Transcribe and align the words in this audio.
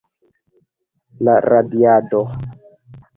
La 1.27 1.35
radiado. 1.49 2.23